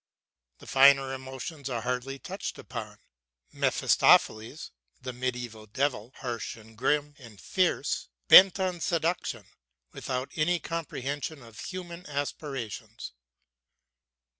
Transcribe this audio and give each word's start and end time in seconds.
The 0.57 0.65
finer 0.65 1.13
emotions 1.13 1.69
are 1.69 1.81
hardly 1.83 2.17
touched 2.17 2.57
upon. 2.57 2.97
Mephistopheles 3.51 4.51
is 4.51 4.71
the 4.99 5.13
medieval 5.13 5.67
devil, 5.67 6.11
harsh 6.21 6.55
and 6.55 6.75
grim 6.75 7.13
and 7.19 7.39
fierce, 7.39 8.09
bent 8.27 8.59
on 8.59 8.81
seduction, 8.81 9.45
without 9.93 10.31
any 10.35 10.59
comprehension 10.59 11.43
of 11.43 11.59
human 11.59 12.07
aspirations. 12.07 13.13